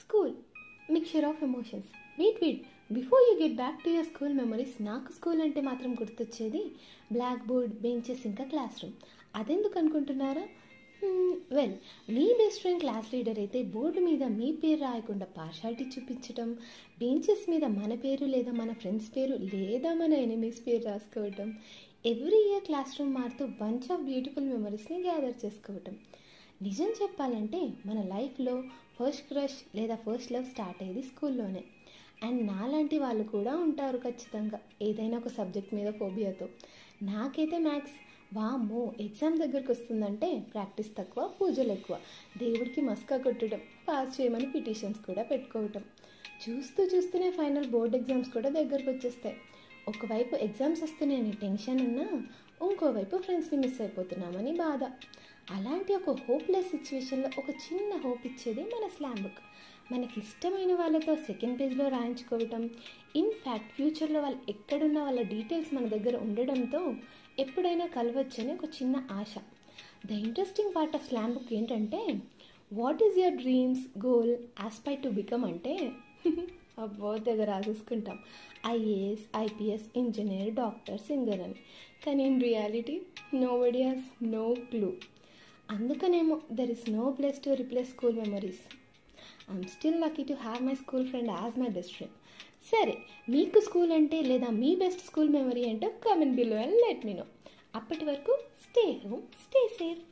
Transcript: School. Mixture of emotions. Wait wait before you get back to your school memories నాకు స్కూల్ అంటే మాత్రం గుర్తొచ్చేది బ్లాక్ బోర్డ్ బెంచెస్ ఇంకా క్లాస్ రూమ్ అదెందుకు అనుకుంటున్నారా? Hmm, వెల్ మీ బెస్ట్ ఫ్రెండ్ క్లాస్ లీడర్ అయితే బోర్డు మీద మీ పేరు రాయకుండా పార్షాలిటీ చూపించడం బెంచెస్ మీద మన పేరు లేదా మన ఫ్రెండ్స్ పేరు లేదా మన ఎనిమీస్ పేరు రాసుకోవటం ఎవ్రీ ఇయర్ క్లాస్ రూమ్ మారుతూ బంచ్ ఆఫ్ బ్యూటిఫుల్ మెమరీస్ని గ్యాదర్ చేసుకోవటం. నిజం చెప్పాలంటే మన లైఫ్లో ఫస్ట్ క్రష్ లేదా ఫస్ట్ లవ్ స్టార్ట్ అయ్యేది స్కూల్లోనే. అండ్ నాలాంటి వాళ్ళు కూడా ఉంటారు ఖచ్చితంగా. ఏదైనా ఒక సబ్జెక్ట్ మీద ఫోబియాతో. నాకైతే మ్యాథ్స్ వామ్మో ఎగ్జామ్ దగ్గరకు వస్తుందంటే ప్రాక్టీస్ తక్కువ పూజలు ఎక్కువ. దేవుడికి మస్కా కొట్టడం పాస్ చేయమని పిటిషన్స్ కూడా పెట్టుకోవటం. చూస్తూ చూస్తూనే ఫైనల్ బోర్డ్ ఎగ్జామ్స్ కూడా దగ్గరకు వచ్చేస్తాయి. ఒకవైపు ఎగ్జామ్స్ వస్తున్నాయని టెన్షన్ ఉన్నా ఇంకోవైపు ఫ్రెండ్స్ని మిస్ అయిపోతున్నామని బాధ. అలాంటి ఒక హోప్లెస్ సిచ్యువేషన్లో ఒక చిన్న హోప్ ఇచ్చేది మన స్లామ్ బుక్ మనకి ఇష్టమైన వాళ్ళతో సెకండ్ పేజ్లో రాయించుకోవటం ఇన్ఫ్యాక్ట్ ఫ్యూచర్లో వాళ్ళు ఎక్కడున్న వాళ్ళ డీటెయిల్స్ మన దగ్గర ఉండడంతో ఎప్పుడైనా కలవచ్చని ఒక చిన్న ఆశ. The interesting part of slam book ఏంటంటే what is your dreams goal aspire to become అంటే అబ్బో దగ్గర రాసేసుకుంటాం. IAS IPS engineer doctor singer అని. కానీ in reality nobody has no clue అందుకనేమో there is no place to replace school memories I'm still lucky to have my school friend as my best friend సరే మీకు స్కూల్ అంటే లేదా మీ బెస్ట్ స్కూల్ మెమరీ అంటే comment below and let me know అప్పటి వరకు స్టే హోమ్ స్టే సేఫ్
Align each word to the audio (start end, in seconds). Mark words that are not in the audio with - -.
School. 0.00 0.34
Mixture 0.92 1.24
of 1.24 1.42
emotions. 1.42 1.90
Wait 2.18 2.38
wait 2.44 2.62
before 2.92 3.24
you 3.28 3.34
get 3.42 3.56
back 3.56 3.82
to 3.84 3.90
your 3.90 4.06
school 4.06 4.34
memories 4.34 4.84
నాకు 4.84 5.12
స్కూల్ 5.12 5.42
అంటే 5.42 5.60
మాత్రం 5.60 5.94
గుర్తొచ్చేది 5.94 6.62
బ్లాక్ 7.12 7.46
బోర్డ్ 7.46 7.74
బెంచెస్ 7.80 8.26
ఇంకా 8.26 8.44
క్లాస్ 8.44 8.84
రూమ్ 8.84 8.96
అదెందుకు 9.36 9.78
అనుకుంటున్నారా? 9.78 10.46
Hmm, 11.02 11.34
వెల్ 11.52 11.74
మీ 12.10 12.24
బెస్ట్ 12.38 12.60
ఫ్రెండ్ 12.60 12.80
క్లాస్ 12.80 13.14
లీడర్ 13.14 13.38
అయితే 13.38 13.62
బోర్డు 13.62 14.00
మీద 14.00 14.22
మీ 14.22 14.52
పేరు 14.52 14.80
రాయకుండా 14.80 15.26
పార్షాలిటీ 15.36 15.84
చూపించడం 15.84 16.48
బెంచెస్ 16.98 17.50
మీద 17.50 17.64
మన 17.64 17.94
పేరు 17.94 18.24
లేదా 18.24 18.52
మన 18.52 18.72
ఫ్రెండ్స్ 18.72 19.16
పేరు 19.16 19.34
లేదా 19.34 19.94
మన 19.94 20.12
ఎనిమీస్ 20.12 20.66
పేరు 20.66 20.84
రాసుకోవటం 20.84 21.54
ఎవ్రీ 22.06 22.40
ఇయర్ 22.50 22.64
క్లాస్ 22.64 23.00
రూమ్ 23.00 23.14
మారుతూ 23.14 23.46
బంచ్ 23.46 23.92
ఆఫ్ 23.92 24.00
బ్యూటిఫుల్ 24.00 24.48
మెమరీస్ని 24.48 24.98
గ్యాదర్ 25.02 25.44
చేసుకోవటం. 25.44 25.94
నిజం 26.62 26.92
చెప్పాలంటే 27.02 27.68
మన 27.86 28.02
లైఫ్లో 28.02 28.62
ఫస్ట్ 29.00 29.22
క్రష్ 29.22 29.76
లేదా 29.76 29.94
ఫస్ట్ 29.94 30.32
లవ్ 30.32 30.44
స్టార్ట్ 30.44 30.82
అయ్యేది 30.82 31.02
స్కూల్లోనే. 31.02 31.64
అండ్ 32.22 32.46
నాలాంటి 32.46 32.98
వాళ్ళు 32.98 33.24
కూడా 33.24 33.56
ఉంటారు 33.56 33.98
ఖచ్చితంగా. 33.98 34.60
ఏదైనా 34.82 35.18
ఒక 35.18 35.28
సబ్జెక్ట్ 35.28 35.74
మీద 35.74 35.92
ఫోబియాతో. 35.92 36.48
నాకైతే 37.02 37.58
మ్యాథ్స్ 37.58 37.90
వామ్మో 38.36 38.92
ఎగ్జామ్ 39.00 39.38
దగ్గరకు 39.38 39.72
వస్తుందంటే 39.72 40.46
ప్రాక్టీస్ 40.52 40.96
తక్కువ 40.98 41.30
పూజలు 41.40 41.72
ఎక్కువ. 41.72 41.98
దేవుడికి 42.38 42.80
మస్కా 42.80 43.16
కొట్టడం 43.16 43.60
పాస్ 43.88 44.20
చేయమని 44.20 44.50
పిటిషన్స్ 44.50 45.00
కూడా 45.00 45.22
పెట్టుకోవటం. 45.22 45.84
చూస్తూ 46.48 46.84
చూస్తూనే 46.84 47.30
ఫైనల్ 47.30 47.70
బోర్డ్ 47.70 47.96
ఎగ్జామ్స్ 47.96 48.30
కూడా 48.30 48.48
దగ్గరకు 48.48 48.90
వచ్చేస్తాయి. 48.90 49.36
ఒకవైపు 49.88 50.36
ఎగ్జామ్స్ 50.36 50.82
వస్తున్నాయని 50.82 51.32
టెన్షన్ 51.32 51.80
ఉన్నా 51.80 52.22
ఇంకోవైపు 52.70 53.16
ఫ్రెండ్స్ని 53.16 53.60
మిస్ 53.60 53.80
అయిపోతున్నామని 53.80 54.52
బాధ. 54.52 54.80
అలాంటి 55.50 55.94
ఒక 55.94 56.10
హోప్లెస్ 56.10 56.70
సిచ్యువేషన్లో 56.70 57.28
ఒక 57.38 57.50
చిన్న 57.64 57.92
హోప్ 57.96 58.26
ఇచ్చేది 58.26 58.62
మన 58.62 58.88
స్లామ్ 58.88 59.22
బుక్ 59.22 59.40
మనకి 59.92 60.20
ఇష్టమైన 60.20 60.74
వాళ్ళతో 60.74 61.16
సెకండ్ 61.16 61.60
పేజ్లో 61.60 61.88
రాయించుకోవటం 61.88 62.62
ఇన్ఫ్యాక్ట్ 63.16 63.72
ఫ్యూచర్లో 63.72 64.20
వాళ్ళు 64.20 64.40
ఎక్కడున్న 64.48 64.98
వాళ్ళ 65.02 65.22
డీటెయిల్స్ 65.22 65.74
మన 65.74 65.86
దగ్గర 65.86 66.16
ఉండడంతో 66.16 66.80
ఎప్పుడైనా 67.38 67.86
కలవచ్చని 67.86 68.52
ఒక 68.52 68.64
చిన్న 68.64 69.08
ఆశ. 69.10 69.34
The 70.06 70.10
interesting 70.10 70.74
part 70.76 70.96
of 70.96 71.08
slam 71.08 71.34
book 71.34 71.52
ఏంటంటే 71.52 72.00
what 72.72 73.02
is 73.02 73.18
your 73.18 73.36
dreams 73.36 74.06
goal 74.06 74.36
aspire 74.60 74.96
to 74.96 75.08
become 75.08 75.44
అంటే 75.44 75.74
అబ్బో 76.78 77.18
దగ్గర 77.18 77.44
రాసేసుకుంటాం. 77.44 78.18
IAS 78.66 79.24
IPS 79.36 79.86
engineer 79.96 80.54
doctor 80.54 81.00
singer 81.00 81.40
అని. 81.40 81.54
కానీ 82.06 82.26
in 82.26 82.42
reality 82.42 82.96
nobody 83.58 83.82
has 83.82 84.24
no 84.24 84.54
clue 84.70 84.90
అందుకనేమో 85.68 86.36
there 86.52 86.70
is 86.70 86.86
no 86.90 87.04
place 87.16 87.40
to 87.44 87.56
replace 87.60 87.90
school 87.90 88.16
memories 88.20 88.62
I'm 89.48 89.66
still 89.74 89.98
lucky 90.00 90.24
to 90.24 90.34
have 90.42 90.60
my 90.62 90.74
school 90.74 91.06
friend 91.10 91.30
as 91.34 91.56
my 91.58 91.70
best 91.76 91.94
friend 91.96 92.14
సరే 92.70 92.94
మీకు 93.28 93.58
స్కూల్ 93.60 93.92
అంటే 93.92 94.18
లేదా 94.22 94.48
మీ 94.58 94.70
బెస్ట్ 94.76 95.02
స్కూల్ 95.06 95.30
మెమరీ 95.30 95.64
అంటే 95.70 95.88
comment 96.04 96.36
below 96.36 96.56
and 96.56 96.78
let 96.84 97.04
me 97.06 97.14
know 97.14 97.26
అప్పటి 97.74 98.04
వరకు 98.04 98.32
స్టే 98.64 98.84
హోమ్ 99.04 99.24
స్టే 99.44 99.62
సేఫ్ 99.78 100.02